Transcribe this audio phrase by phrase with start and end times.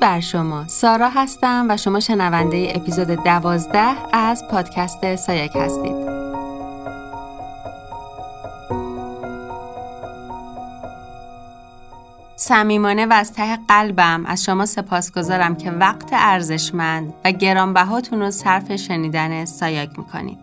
[0.00, 0.68] بر شما.
[0.68, 6.10] سارا هستم و شما شنونده اپیزود دوازده از پادکست سایک هستید.
[12.36, 18.76] صمیمانه و از ته قلبم از شما سپاسگزارم که وقت ارزشمند و گرانبهاتون رو صرف
[18.76, 20.38] شنیدن سایک می‌کنید.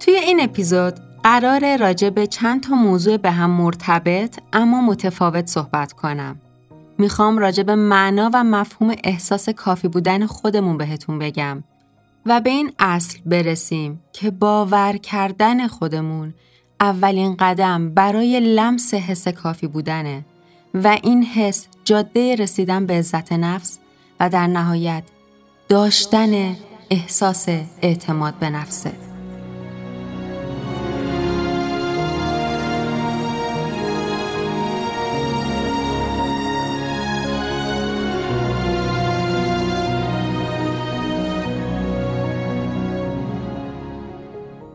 [0.00, 5.92] توی این اپیزود قرار راجع به چند تا موضوع به هم مرتبط اما متفاوت صحبت
[5.92, 6.36] کنم.
[6.98, 11.64] می‌خوام راجع به معنا و مفهوم احساس کافی بودن خودمون بهتون بگم
[12.26, 16.34] و به این اصل برسیم که باور کردن خودمون
[16.80, 20.24] اولین قدم برای لمس حس کافی بودنه
[20.74, 23.78] و این حس جاده رسیدن به عزت نفس
[24.20, 25.02] و در نهایت
[25.68, 26.56] داشتن
[26.90, 27.48] احساس
[27.82, 29.03] اعتماد به نفسه.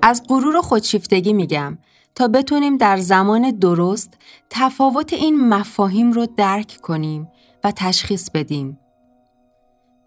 [0.09, 1.77] از غرور و خودشیفتگی میگم
[2.15, 4.13] تا بتونیم در زمان درست
[4.49, 7.27] تفاوت این مفاهیم رو درک کنیم
[7.63, 8.79] و تشخیص بدیم.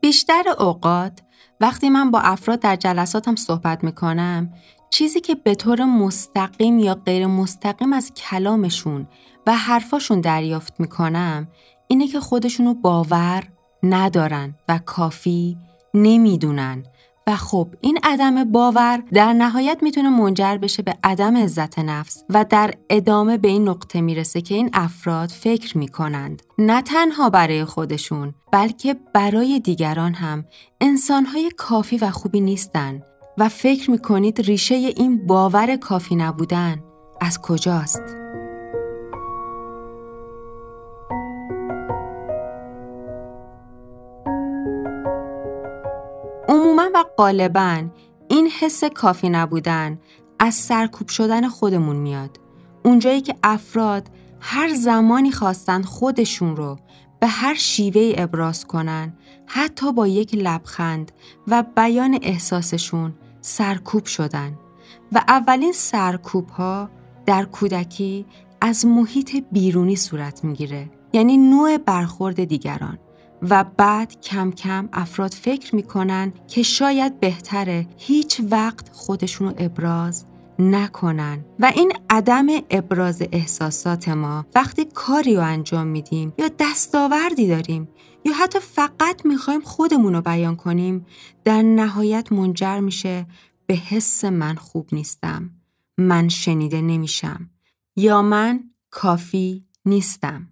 [0.00, 1.18] بیشتر اوقات
[1.60, 4.52] وقتی من با افراد در جلساتم صحبت می‌کنم
[4.90, 9.08] چیزی که به طور مستقیم یا غیر مستقیم از کلامشون
[9.46, 11.48] و حرفاشون دریافت می‌کنم
[11.88, 13.42] اینه که خودشونو باور
[13.82, 15.56] ندارن و کافی
[15.94, 16.84] نمی‌دونن
[17.26, 22.44] و خب این عدم باور در نهایت می‌تونه منجر بشه به عدم عزت نفس و
[22.44, 28.34] در ادامه به این نقطه می‌رسه که این افراد فکر می‌کنند نه تنها برای خودشون
[28.52, 30.44] بلکه برای دیگران هم
[30.80, 33.02] انسانهای کافی و خوبی نیستن
[33.38, 36.82] و فکر می‌کنید ریشه این باور کافی نبودن
[37.20, 38.21] از کجاست؟
[47.18, 47.82] غالبا
[48.28, 49.98] این حس کافی نبودن
[50.38, 52.40] از سرکوب شدن خودمون میاد.
[52.84, 54.08] اونجایی که افراد
[54.40, 56.78] هر زمانی خواستن خودشون رو
[57.20, 59.12] به هر شیوه ابراز کنن
[59.46, 61.12] حتی با یک لبخند
[61.48, 64.58] و بیان احساسشون سرکوب شدن.
[65.12, 66.90] و اولین سرکوب ها
[67.26, 68.26] در کودکی
[68.60, 70.90] از محیط بیرونی صورت می‌گیره.
[71.12, 72.98] یعنی نوع برخورد دیگران.
[73.50, 80.26] و بعد کم کم افراد فکر می‌کنن که شاید بهتره هیچ وقت خودشونو ابراز
[80.58, 81.44] نکنن.
[81.58, 87.88] و این عدم ابراز احساسات ما وقتی کاری رو انجام میدیم یا دستاوردی داریم
[88.24, 91.06] یا حتی فقط می‌خوایم خودمون رو بیان کنیم
[91.44, 93.26] در نهایت منجر میشه
[93.66, 95.50] به حس من خوب نیستم
[95.98, 97.50] من شنیده نمیشم
[97.96, 98.60] یا من
[98.90, 100.51] کافی نیستم.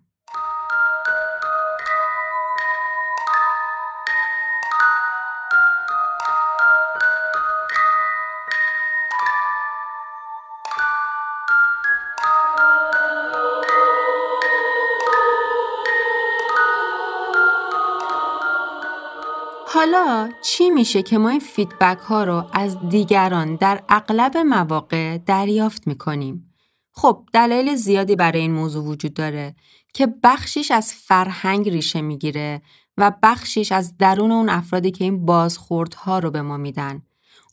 [19.73, 25.87] حالا چی میشه که ما این فیدبک ها رو از دیگران در اغلب مواقع دریافت
[25.87, 26.55] می‌کنیم؟
[26.93, 29.55] خب دلایل زیادی برای این موضوع وجود داره
[29.95, 32.63] که بخشیش از فرهنگ ریشه می‌گیره
[32.97, 37.03] و بخشیش از درون اون افرادی که این بازخوردها رو به ما میدن.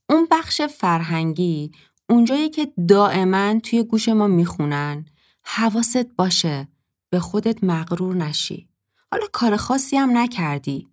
[0.09, 1.71] اون بخش فرهنگی
[2.09, 5.05] اونجایی که دائما توی گوش ما می‌خونن
[5.43, 6.67] حواست باشه
[7.09, 8.69] به خودت مغرور نشی.
[9.11, 10.87] حالا کار خاصی هم نکردی.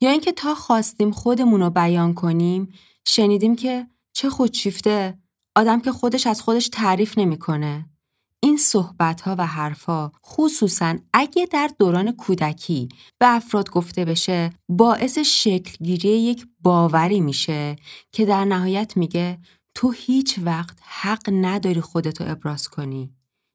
[0.00, 2.72] یا اینکه تا خواستیم خودمون رو بیان کنیم
[3.06, 5.18] شنیدیم که چه خودشیفته
[5.56, 7.90] آدم که خودش از خودش تعریف نمی‌کنه.
[8.42, 15.18] این صحبت ها و حرفها خصوصا اگه در دوران کودکی به افراد گفته بشه باعث
[15.18, 17.76] شکلگیری یک باوری میشه
[18.12, 19.38] که در نهایت میگه
[19.74, 23.14] تو هیچ وقت حق نداری خودتو ابراز کنی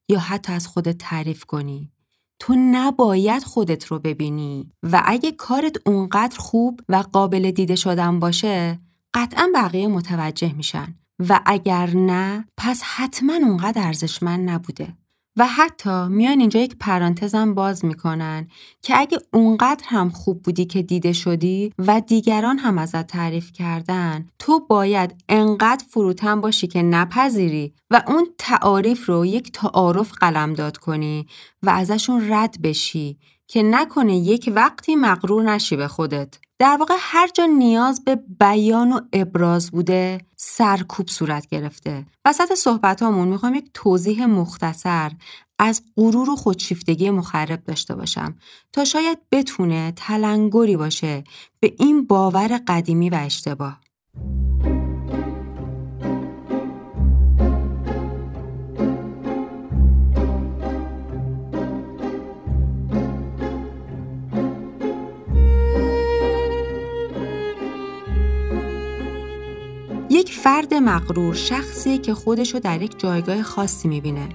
[0.10, 1.92] یا حتی از خودت تعریف کنی
[2.42, 8.80] تو نباید خودت رو ببینی و اگه کارت اونقدر خوب و قابل دیده شدن باشه
[9.14, 10.96] قطعا بقیه متوجه میشن
[11.30, 14.98] و اگر نه پس حتما اونقدر ارزشمند نبوده.
[15.38, 18.48] و حتی میان اینجا یک پرانتزم باز می‌کنن
[18.82, 24.28] که اگه اونقدر هم خوب بودی که دیده شدی و دیگران هم ازت تعریف کردن
[24.40, 31.28] تو باید انقدر فروتن باشی که نپذیری و اون تعاریف رو یک تعارف قلمداد کنی
[31.64, 33.18] و ازشون رد بشی
[33.48, 36.38] که نکنه یک وقتی مغرور نشی به خودت.
[36.62, 42.06] در واقع هر جا نیاز به بیان و ابراز بوده سرکوب صورت گرفته.
[42.26, 45.12] وسط صحبتامون می‌خوام یک توضیح مختصر
[45.60, 48.36] از غرور و خودشیفتگی مخرب داشته باشم
[48.74, 51.24] تا شاید بتونه تلنگری باشه
[51.60, 53.82] به این باور قدیمی و اشتباه.
[70.22, 74.30] یک فرد مغرور شخصی که خودشو در یک جایگاه خاصی می‌بینه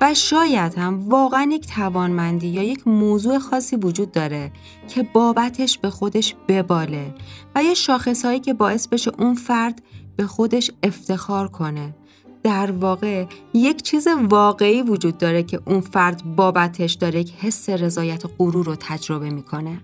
[0.00, 4.52] و شاید هم واقعا یک توانمندی یا یک موضوع خاصی وجود داره
[4.88, 7.14] که بابتش به خودش بباله
[7.54, 9.82] و یه شاخصهایی که باعث بشه اون فرد
[10.16, 11.94] به خودش افتخار کنه.
[12.42, 18.24] در واقع یک چیز واقعی وجود داره که اون فرد بابتش داره یک حس رضایت
[18.24, 19.80] و غرور رو تجربه می‌کنه.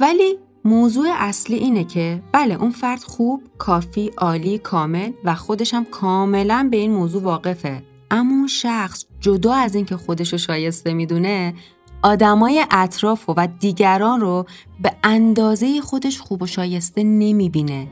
[0.00, 5.84] ولی موضوع اصلی اینه که بله اون فرد خوب، کافی، عالی، کامل و خودش هم
[5.84, 7.82] کاملا به این موضوع واقفه.
[8.10, 11.54] اما اون شخص جدا از اینکه خودش رو شایسته می‌دونه
[12.02, 14.46] آدمای اطراف و دیگران رو
[14.82, 17.88] به اندازه خودش خوب و شایسته نمی‌بینه.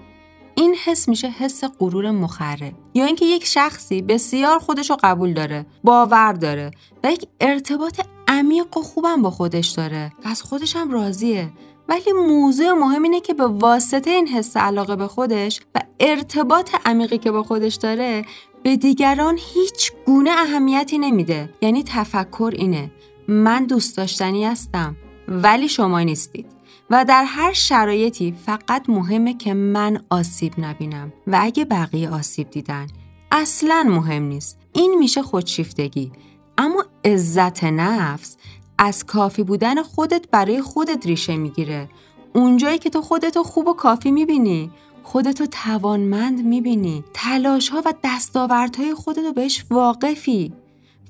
[0.55, 5.67] این حس میشه حس غرور مخرب یا اینکه یک شخصی بسیار خودش رو قبول داره
[5.85, 6.71] باور داره
[7.05, 11.50] و یک ارتباط عمیق و خوبم با خودش داره و از خودش هم راضیه
[11.88, 17.19] ولی موضوع مهم اینه که به واسطه این حس علاقه به خودش و ارتباط عمیقی
[17.19, 18.25] که با خودش داره
[18.62, 21.50] به دیگران هیچ گونه اهمیتی نمیده.
[21.62, 22.90] یعنی تفکر اینه.
[23.29, 24.96] من دوست داشتنی هستم
[25.29, 26.46] ولی شما نیستید.
[26.90, 31.12] و در هر شرایطی فقط مهمه که من آسیب نبینم.
[31.26, 32.87] و اگه بقیه آسیب دیدن
[33.32, 34.58] اصلا مهم نیست.
[34.73, 36.12] این میشه خودشیفتگی.
[36.58, 38.37] اما عزت نفس
[38.79, 41.89] از کافی بودن خودت برای خودت ریشه می‌گیره.
[42.35, 44.71] اونجایی که تو خودتو خوب و کافی می‌بینی
[45.03, 47.05] خودتو توانمند می‌بینی.
[47.15, 50.53] تلاش ها و دستاوردهای خودتو بهش واقفی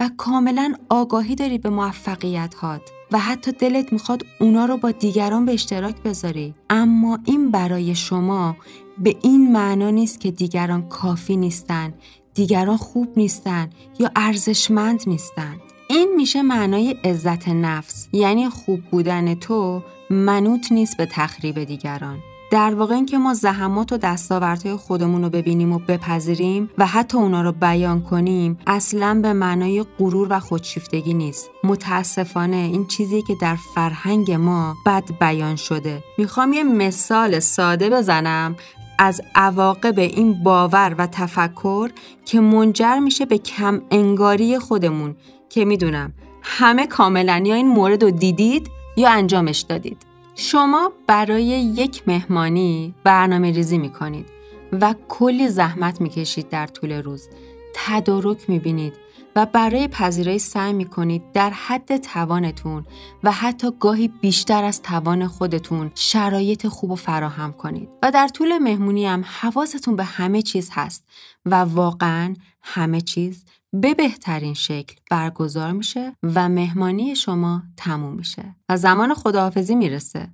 [0.00, 2.82] و کاملا آگاهی داری به موفقیت هات
[3.12, 6.54] و حتی دلت می‌خواد اونا رو با دیگران به اشتراک بذاری.
[6.70, 8.56] اما این برای شما
[8.98, 11.94] به این معنا نیست که دیگران کافی نیستن
[12.34, 18.08] دیگران خوب نیستن یا ارزشمند نیستند این میشه معنای عزت نفس.
[18.12, 22.18] یعنی خوب بودن تو منوط نیست به تخریب دیگران.
[22.50, 27.42] در واقع اینکه ما زحمات و دستاوردهای خودمون رو ببینیم و بپذیریم و حتی اونا
[27.42, 31.50] رو بیان کنیم اصلا به معنای غرور و خودشیفتگی نیست.
[31.64, 36.04] متاسفانه این چیزی که در فرهنگ ما بد بیان شده.
[36.18, 38.56] می‌خوام یه مثال ساده بزنم
[38.98, 41.90] از عواقب این باور و تفکر
[42.24, 45.16] که منجر میشه به کم انگاری خودمون.
[45.50, 46.12] که می‌دونم
[46.42, 50.02] همه کاملا یا این مورد رو دیدید یا انجامش دادید.
[50.34, 54.26] شما برای یک مهمانی برنامه ریزی می‌کنید
[54.72, 57.28] و کلی زحمت می‌کشید در طول روز.
[57.74, 58.92] تدارک می‌بینید
[59.36, 62.86] و برای پذیرایی سعی می‌کنید در حد توانتون
[63.22, 68.58] و حتی گاهی بیشتر از توان خودتون شرایط خوب و فراهم کنید و در طول
[68.58, 71.04] مهمونی هم حواستون به همه چیز هست
[71.46, 78.76] و واقعا همه چیز به بهترین شکل برگزار میشه و مهمانی شما تموم میشه و
[78.76, 80.28] زمان خداحافظی می‌رسه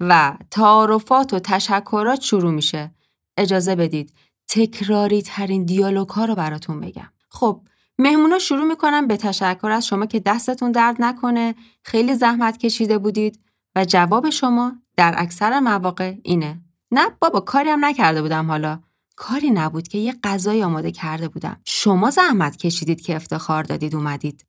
[0.00, 2.94] و تعارفات و تشکرات شروع میشه.
[3.36, 4.14] اجازه بدید
[4.48, 7.08] تکراری ترین دیالوگ ها رو براتون بگم.
[7.28, 7.60] خب
[7.98, 13.40] مهمونا شروع می‌کنن به تشکر از شما که دستتون درد نکنه خیلی زحمت کشیده بودید
[13.76, 16.60] و جواب شما در اکثر مواقع اینه.
[16.90, 18.80] نه بابا کاری هم نکرده بودم حالا.
[19.16, 21.60] کاری نبود که یه غذای آماده کرده بودم.
[21.64, 24.46] شما زحمت کشیدید که افتخار دادید اومدید.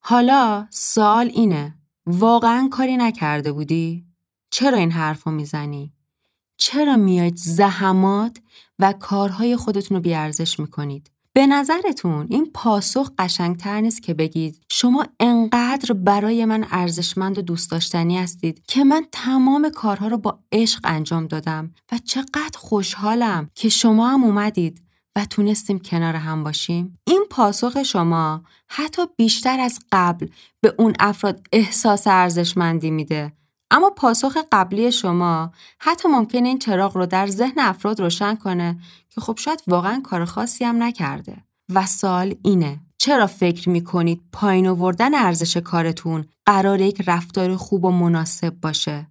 [0.00, 1.78] حالا سوال اینه.
[2.06, 4.06] واقعا کاری نکرده بودی؟
[4.50, 5.92] چرا این حرف می‌زنی؟
[6.56, 8.38] چرا میاید زحمات
[8.78, 15.06] و کارهای خودتون رو بیارزش می‌کنید؟ به نظرتون این پاسخ قشنگتر نیست که بگید شما
[15.20, 20.80] انقدر برای من ارزشمند و دوست داشتنی هستید که من تمام کارها رو با عشق
[20.84, 24.82] انجام دادم و چقدر خوشحالم که شما هم اومدید
[25.16, 30.26] و تونستیم کنار هم باشیم؟ این پاسخ شما حتی بیشتر از قبل
[30.60, 33.32] به اون افراد احساس ارزشمندی میده.
[33.74, 38.78] اما پاسخ قبلی شما حتی ممکنه این چراغ رو در ذهن افراد روشن کنه
[39.10, 41.36] که خب شاید واقعا کار خاصی هم نکرده.
[41.74, 47.90] و سال اینه چرا فکر می‌کنید پایین آوردن ارزش کارتون قرار یک رفتار خوب و
[47.90, 49.08] مناسب باشه؟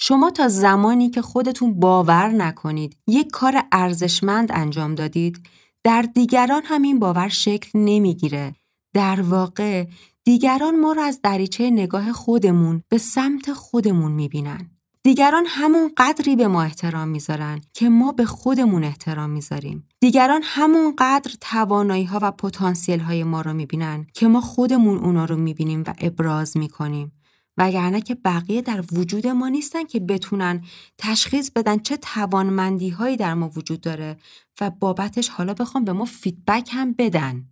[0.00, 5.48] شما تا زمانی که خودتون باور نکنید یک کار ارزشمند انجام دادید
[5.84, 8.54] در دیگران همین باور شکل نمی‌گیره.
[8.94, 9.86] در واقع
[10.28, 14.70] دیگران ما رو از دریچه نگاه خودمون به سمت خودمون می‌بینن.
[15.02, 19.88] دیگران همون قدری به ما احترام می‌ذارن که ما به خودمون احترام می‌ذاریم.
[20.00, 25.24] دیگران همون قدر توانایی ها و پتانسیل های ما رو می‌بینن که ما خودمون اونا
[25.24, 27.12] رو می‌بینیم و ابراز می‌کنیم.
[27.56, 30.64] وگرنه که بقیه در وجود ما نیستن که بتونن
[30.98, 34.16] تشخیص بدن چه توانمندی هایی در ما وجود داره
[34.60, 37.46] و بابتش حالا بخوام به ما فیدبک هم بدن.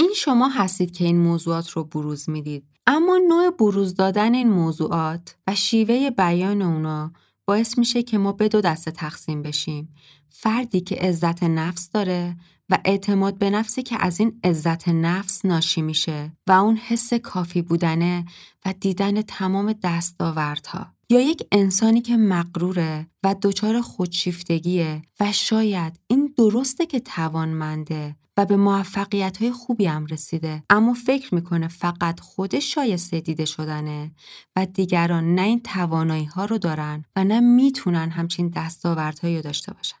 [0.00, 2.64] این شما هستید که این موضوعات رو بروز می‌دید.
[2.86, 7.12] اما نوع بروز دادن این موضوعات و شیوه بیان اونا
[7.46, 9.94] باعث میشه که ما به دو دسته تقسیم بشیم.
[10.28, 12.36] فردی که عزت نفس داره
[12.68, 17.62] و اعتماد به نفسی که از این عزت نفس ناشی میشه و اون حس کافی
[17.62, 18.24] بودنه
[18.66, 26.34] و دیدن تمام دستاوردها یا یک انسانی که مقروره و دچار خودشیفتگیه و شاید این
[26.36, 30.62] درسته که توانمنده و به موفقیت های خوبی هم رسیده.
[30.70, 34.10] اما فکر می‌کنه فقط خودش شایسته دیده شدنه
[34.56, 39.72] و دیگران نه این توانایی ها رو دارن و نه می‌تونن همچین دستاوردهایی رو داشته
[39.72, 39.96] باشن.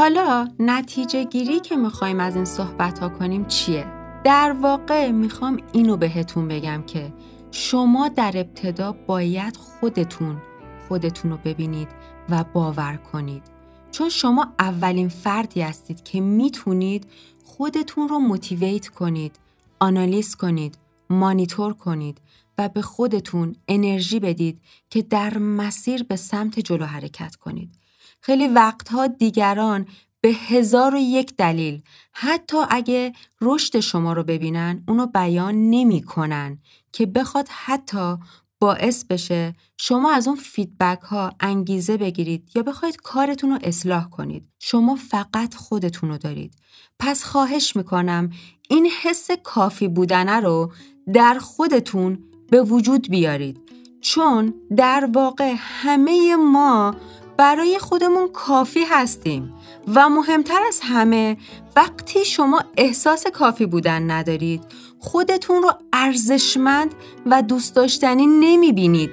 [0.00, 3.86] حالا نتیجه گیری که می‌خوایم از این صحبت ها کنیم چیه؟
[4.24, 7.12] در واقع می‌خوام اینو بهتون بگم که
[7.50, 10.42] شما در ابتدا باید خودتون
[10.88, 11.88] خودتون رو ببینید
[12.28, 13.42] و باور کنید
[13.90, 17.06] چون شما اولین فردی هستید که می‌تونید
[17.44, 19.38] خودتون رو موتیویت کنید
[19.80, 20.78] آنالیز کنید
[21.10, 22.20] مانیتور کنید
[22.58, 27.79] و به خودتون انرژی بدید که در مسیر به سمت جلو حرکت کنید
[28.20, 29.86] خیلی وقتها دیگران
[30.20, 36.58] به هزار و یک دلیل حتی اگه رشد شما رو ببینن اونو بیان نمی کنن
[36.92, 38.16] که بخواد حتی
[38.60, 44.48] باعث بشه شما از اون فیدبک ها انگیزه بگیرید یا بخواید کارتون رو اصلاح کنید.
[44.58, 46.54] شما فقط خودتون رو دارید.
[46.98, 48.30] پس خواهش می‌کنم
[48.68, 50.72] این حس کافی بودنه رو
[51.12, 52.18] در خودتون
[52.50, 53.60] به وجود بیارید.
[54.00, 56.94] چون در واقع همه ما
[57.40, 59.54] برای خودمون کافی هستیم
[59.94, 61.36] و مهمتر از همه
[61.76, 64.64] وقتی شما احساس کافی بودن ندارید
[64.98, 66.94] خودتون رو ارزشمند
[67.26, 69.10] و دوست داشتنی نمی بینید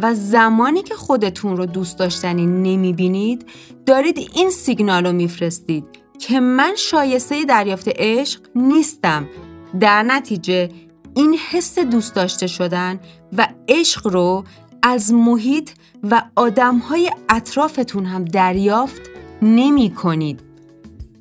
[0.00, 3.46] و زمانی که خودتون رو دوست داشتنی نمی بینید
[3.86, 5.84] دارید این سیگنال رو میفرستید
[6.18, 9.28] که من شایسته دریافت عشق نیستم.
[9.80, 10.68] در نتیجه
[11.14, 13.00] این حس دوست داشته شدن
[13.36, 14.44] و عشق رو
[14.82, 15.70] از محیط
[16.02, 19.02] و آدمهای اطرافتون هم دریافت
[19.42, 20.40] نمی کنید.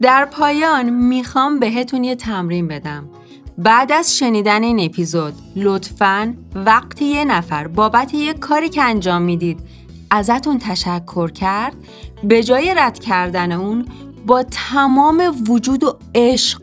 [0.01, 3.09] در پایان می‌خوام بهتون یه تمرین بدم.
[3.57, 9.59] بعد از شنیدن این اپیزود لطفاً وقتی یه نفر بابت یه کاری که انجام می‌دید
[10.11, 11.73] ازتون تشکر کرد
[12.23, 13.85] به جای رد کردن اون
[14.25, 16.61] با تمام وجود و عشق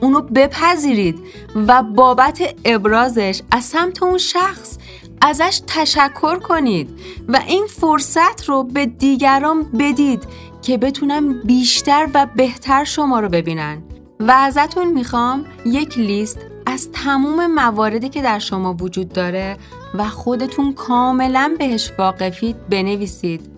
[0.00, 1.18] اونو بپذیرید
[1.54, 4.78] و بابت ابرازش از سمت اون شخص
[5.20, 6.90] ازش تشکر کنید
[7.28, 10.24] و این فرصت رو به دیگران بدید
[10.62, 13.82] که بتونن بیشتر و بهتر شما رو ببینن.
[14.20, 19.56] و ازتون می‌خوام یک لیست از تموم مواردی که در شما وجود داره
[19.94, 23.50] و خودتون کاملا بهش واقفید بنویسید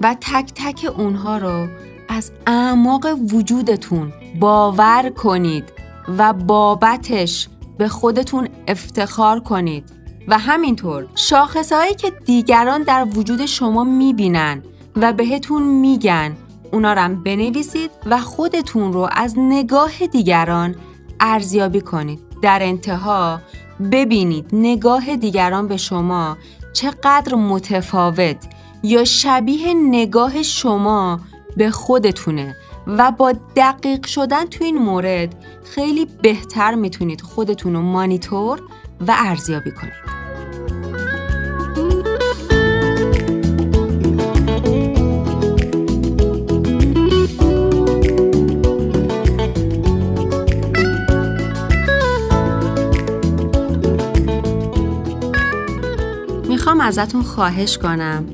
[0.00, 1.66] و تک تک اونها رو
[2.08, 5.72] از اعماق وجودتون باور کنید
[6.18, 10.03] و بابتش به خودتون افتخار کنید.
[10.28, 14.62] و همینطور شاخصهایی که دیگران در وجود شما می‌بینن
[14.96, 16.36] و بهتون میگن
[16.72, 20.74] اونا رو بنویسید و خودتون رو از نگاه دیگران
[21.20, 22.20] ارزیابی کنید.
[22.42, 23.40] در انتها
[23.92, 26.36] ببینید نگاه دیگران به شما
[26.72, 28.36] چقدر متفاوت
[28.82, 31.20] یا شبیه نگاه شما
[31.56, 38.60] به خودتونه و با دقیق شدن تو این مورد خیلی بهتر می‌تونید خودتون رو مانیتور
[39.08, 39.92] و ارزیابی کنید.
[56.48, 58.33] می‌خوام ازتون خواهش کنم.